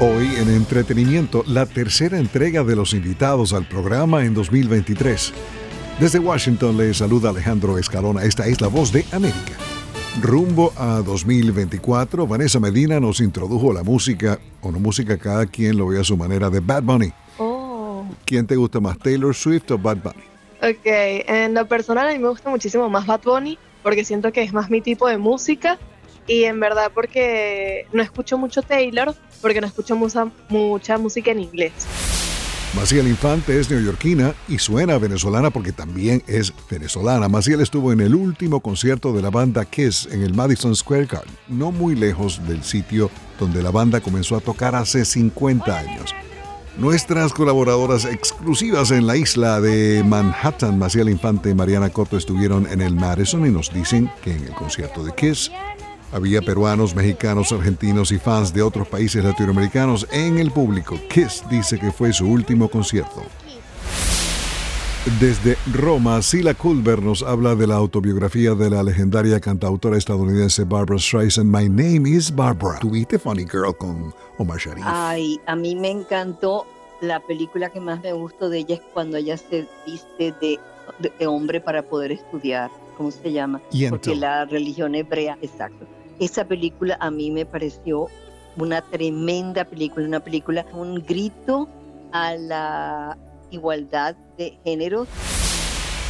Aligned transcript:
Hoy 0.00 0.34
en 0.36 0.48
entretenimiento, 0.48 1.44
la 1.46 1.66
tercera 1.66 2.18
entrega 2.18 2.64
de 2.64 2.74
los 2.74 2.92
invitados 2.92 3.52
al 3.52 3.66
programa 3.68 4.24
en 4.24 4.34
2023. 4.34 5.32
Desde 6.00 6.18
Washington 6.18 6.76
le 6.76 6.92
saluda 6.92 7.30
Alejandro 7.30 7.78
Escalona. 7.78 8.24
Esta 8.24 8.46
es 8.46 8.60
la 8.60 8.68
voz 8.68 8.92
de 8.92 9.04
América. 9.12 9.52
Rumbo 10.20 10.72
a 10.76 11.02
2024, 11.02 12.26
Vanessa 12.26 12.58
Medina 12.58 12.98
nos 12.98 13.20
introdujo 13.20 13.72
la 13.72 13.82
música, 13.82 14.38
o 14.60 14.72
no 14.72 14.80
música, 14.80 15.16
cada 15.16 15.46
quien 15.46 15.76
lo 15.76 15.86
ve 15.86 16.00
a 16.00 16.04
su 16.04 16.16
manera, 16.16 16.50
de 16.50 16.60
Bad 16.60 16.82
Bunny. 16.82 17.12
Oh. 17.38 18.04
¿Quién 18.24 18.46
te 18.46 18.56
gusta 18.56 18.80
más, 18.80 18.98
Taylor 18.98 19.34
Swift 19.34 19.70
o 19.70 19.78
Bad 19.78 19.98
Bunny? 19.98 20.24
Ok, 20.62 20.84
en 20.84 21.54
lo 21.54 21.66
personal 21.66 22.08
a 22.08 22.12
mí 22.12 22.18
me 22.18 22.28
gusta 22.28 22.50
muchísimo 22.50 22.88
más 22.88 23.06
Bad 23.06 23.22
Bunny 23.24 23.58
porque 23.82 24.04
siento 24.04 24.32
que 24.32 24.42
es 24.42 24.52
más 24.52 24.70
mi 24.70 24.80
tipo 24.80 25.08
de 25.08 25.18
música 25.18 25.78
y 26.26 26.44
en 26.44 26.60
verdad 26.60 26.90
porque 26.94 27.86
no 27.92 28.02
escucho 28.02 28.38
mucho 28.38 28.62
Taylor 28.62 29.14
porque 29.40 29.60
no 29.60 29.66
escucho 29.66 29.96
mucha, 29.96 30.30
mucha 30.48 30.98
música 30.98 31.32
en 31.32 31.40
inglés. 31.40 31.72
Maciel 32.74 33.06
Infante 33.06 33.60
es 33.60 33.70
neoyorquina 33.70 34.34
y 34.48 34.58
suena 34.58 34.96
venezolana 34.96 35.50
porque 35.50 35.72
también 35.72 36.22
es 36.26 36.54
venezolana. 36.70 37.28
Maciel 37.28 37.60
estuvo 37.60 37.92
en 37.92 38.00
el 38.00 38.14
último 38.14 38.60
concierto 38.60 39.12
de 39.12 39.20
la 39.20 39.28
banda 39.28 39.66
Kiss 39.66 40.08
en 40.10 40.22
el 40.22 40.32
Madison 40.32 40.74
Square 40.74 41.04
Garden, 41.04 41.34
no 41.48 41.70
muy 41.70 41.94
lejos 41.94 42.40
del 42.48 42.64
sitio 42.64 43.10
donde 43.38 43.62
la 43.62 43.70
banda 43.70 44.00
comenzó 44.00 44.36
a 44.36 44.40
tocar 44.40 44.74
hace 44.74 45.04
50 45.04 45.78
años. 45.78 46.14
Nuestras 46.78 47.34
colaboradoras 47.34 48.06
exclusivas 48.06 48.90
en 48.90 49.06
la 49.06 49.18
isla 49.18 49.60
de 49.60 50.02
Manhattan, 50.02 50.78
Maciel 50.78 51.10
Infante 51.10 51.50
y 51.50 51.54
Mariana 51.54 51.90
Cotto, 51.90 52.16
estuvieron 52.16 52.66
en 52.66 52.80
el 52.80 52.94
Madison 52.94 53.44
y 53.44 53.50
nos 53.50 53.70
dicen 53.70 54.10
que 54.24 54.34
en 54.34 54.44
el 54.44 54.54
concierto 54.54 55.04
de 55.04 55.12
Kiss 55.14 55.50
había 56.12 56.42
peruanos, 56.42 56.94
mexicanos, 56.94 57.52
argentinos 57.52 58.12
y 58.12 58.18
fans 58.18 58.52
de 58.52 58.62
otros 58.62 58.86
países 58.86 59.24
latinoamericanos 59.24 60.06
en 60.12 60.38
el 60.38 60.50
público. 60.50 60.98
Kiss 61.08 61.42
dice 61.50 61.78
que 61.78 61.90
fue 61.90 62.12
su 62.12 62.28
último 62.28 62.68
concierto. 62.68 63.22
Desde 65.18 65.56
Roma, 65.72 66.22
Sila 66.22 66.54
Culver 66.54 67.02
nos 67.02 67.24
habla 67.24 67.56
de 67.56 67.66
la 67.66 67.74
autobiografía 67.74 68.54
de 68.54 68.70
la 68.70 68.84
legendaria 68.84 69.40
cantautora 69.40 69.96
estadounidense 69.96 70.62
Barbara 70.62 71.00
Streisand. 71.00 71.50
My 71.50 71.68
name 71.68 72.08
is 72.08 72.32
Barbara. 72.32 72.78
¿Tuviste 72.78 73.18
Funny 73.18 73.44
Girl 73.44 73.74
con 73.76 74.14
Omar 74.38 74.58
Sharif? 74.58 74.84
Ay, 74.86 75.40
a 75.46 75.56
mí 75.56 75.74
me 75.74 75.90
encantó. 75.90 76.66
La 77.00 77.18
película 77.18 77.68
que 77.68 77.80
más 77.80 78.00
me 78.00 78.12
gustó 78.12 78.48
de 78.48 78.58
ella 78.58 78.76
es 78.76 78.82
cuando 78.94 79.16
ella 79.16 79.36
se 79.36 79.66
viste 79.84 80.32
de, 80.40 80.60
de, 81.00 81.26
hombre 81.26 81.60
para 81.60 81.82
poder 81.82 82.12
estudiar. 82.12 82.70
¿Cómo 82.96 83.10
se 83.10 83.32
llama? 83.32 83.60
Porque 83.90 84.14
la 84.14 84.44
religión 84.44 84.94
hebrea, 84.94 85.36
exacto 85.42 85.84
esa 86.24 86.44
película 86.44 86.96
a 87.00 87.10
mí 87.10 87.30
me 87.30 87.44
pareció 87.44 88.06
una 88.56 88.80
tremenda 88.80 89.64
película, 89.64 90.06
una 90.06 90.20
película, 90.20 90.64
un 90.72 91.04
grito 91.04 91.68
a 92.12 92.34
la 92.34 93.18
igualdad 93.50 94.16
de 94.38 94.58
género. 94.64 95.06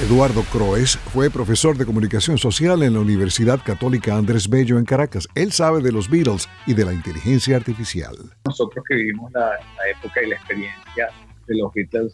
Eduardo 0.00 0.42
Croes 0.52 0.96
fue 0.96 1.30
profesor 1.30 1.76
de 1.76 1.86
comunicación 1.86 2.36
social 2.36 2.82
en 2.82 2.92
la 2.94 3.00
Universidad 3.00 3.60
Católica 3.64 4.14
Andrés 4.14 4.48
Bello 4.48 4.78
en 4.78 4.84
Caracas. 4.84 5.26
Él 5.34 5.52
sabe 5.52 5.80
de 5.80 5.90
los 5.90 6.10
Beatles 6.10 6.48
y 6.66 6.74
de 6.74 6.84
la 6.84 6.92
inteligencia 6.92 7.56
artificial. 7.56 8.14
Nosotros 8.44 8.84
que 8.88 8.94
vivimos 8.94 9.32
la, 9.32 9.52
la 9.52 9.90
época 9.90 10.22
y 10.22 10.28
la 10.28 10.36
experiencia 10.36 11.08
de 11.46 11.56
los 11.56 11.72
Beatles 11.72 12.12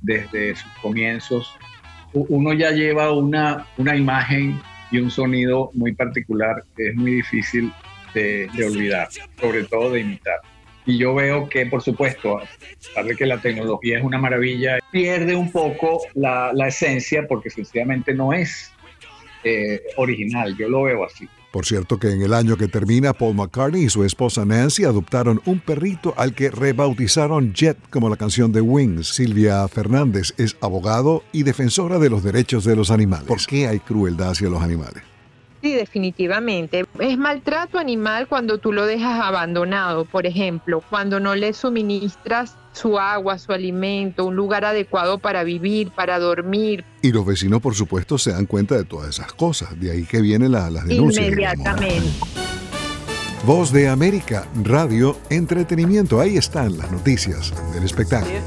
desde 0.00 0.56
sus 0.56 0.72
comienzos, 0.80 1.52
uno 2.14 2.54
ya 2.54 2.70
lleva 2.70 3.12
una, 3.12 3.66
una 3.76 3.94
imagen 3.94 4.58
y 4.90 4.98
un 4.98 5.10
sonido 5.10 5.70
muy 5.74 5.92
particular 5.92 6.64
que 6.76 6.88
es 6.88 6.94
muy 6.94 7.12
difícil 7.12 7.72
de, 8.14 8.48
olvidar, 8.64 9.08
sobre 9.40 9.64
todo 9.64 9.92
de 9.92 10.00
imitar. 10.00 10.40
Y 10.86 10.98
yo 10.98 11.14
veo 11.14 11.48
que, 11.48 11.66
por 11.66 11.82
supuesto, 11.82 12.38
a 12.38 12.44
pesar 12.80 13.04
de 13.04 13.14
que 13.14 13.26
la 13.26 13.38
tecnología 13.38 13.98
es 13.98 14.04
una 14.04 14.18
maravilla, 14.18 14.78
pierde 14.90 15.36
un 15.36 15.52
poco 15.52 16.00
la, 16.14 16.50
esencia 16.66 17.26
porque 17.28 17.50
sencillamente 17.50 18.14
no 18.14 18.32
es 18.32 18.72
eh, 19.44 19.82
original. 19.96 20.56
Yo 20.56 20.68
lo 20.68 20.84
veo 20.84 21.04
así. 21.04 21.28
Por 21.52 21.64
cierto 21.64 21.98
que 21.98 22.10
en 22.10 22.22
el 22.22 22.34
año 22.34 22.56
que 22.56 22.68
termina, 22.68 23.12
Paul 23.12 23.36
McCartney 23.36 23.84
y 23.84 23.88
su 23.88 24.04
esposa 24.04 24.44
Nancy 24.44 24.84
adoptaron 24.84 25.40
un 25.46 25.60
perrito 25.60 26.12
al 26.16 26.34
que 26.34 26.50
rebautizaron 26.50 27.54
Jet 27.54 27.78
como 27.90 28.08
la 28.08 28.16
canción 28.16 28.52
de 28.52 28.60
Wings. 28.60 29.08
Silvia 29.08 29.66
Fernández 29.68 30.34
es 30.36 30.56
abogado 30.60 31.22
y 31.32 31.44
defensora 31.44 31.98
de 31.98 32.10
los 32.10 32.22
derechos 32.22 32.64
de 32.64 32.76
los 32.76 32.90
animales. 32.90 33.26
¿Por 33.26 33.44
qué 33.46 33.66
hay 33.66 33.80
crueldad 33.80 34.30
hacia 34.30 34.50
los 34.50 34.62
animales? 34.62 35.02
Sí, 35.62 35.74
definitivamente. 35.74 36.86
Es 37.00 37.18
maltrato 37.18 37.78
animal 37.78 38.28
cuando 38.28 38.58
tú 38.58 38.72
lo 38.72 38.86
dejas 38.86 39.20
abandonado, 39.20 40.04
por 40.04 40.26
ejemplo, 40.26 40.82
cuando 40.88 41.18
no 41.18 41.34
le 41.34 41.52
suministras 41.52 42.56
su 42.72 42.98
agua, 42.98 43.38
su 43.38 43.52
alimento, 43.52 44.24
un 44.24 44.36
lugar 44.36 44.64
adecuado 44.64 45.18
para 45.18 45.42
vivir, 45.42 45.90
para 45.90 46.18
dormir. 46.20 46.84
Y 47.02 47.10
los 47.10 47.26
vecinos, 47.26 47.60
por 47.60 47.74
supuesto, 47.74 48.18
se 48.18 48.30
dan 48.30 48.46
cuenta 48.46 48.76
de 48.76 48.84
todas 48.84 49.08
esas 49.08 49.32
cosas. 49.32 49.78
De 49.80 49.90
ahí 49.90 50.04
que 50.04 50.20
vienen 50.20 50.52
las 50.52 50.72
denuncias. 50.86 51.26
Inmediatamente. 51.26 52.08
Voz 53.44 53.72
de 53.72 53.88
América, 53.88 54.46
radio, 54.62 55.16
entretenimiento. 55.30 56.20
Ahí 56.20 56.36
están 56.36 56.76
las 56.76 56.90
noticias 56.90 57.52
del 57.72 57.84
espectáculo. 57.84 58.38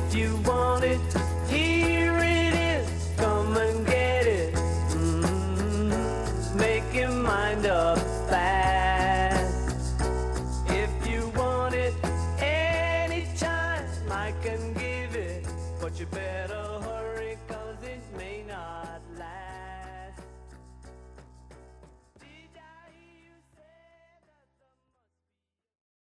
You 15.89 16.05
better 16.05 16.60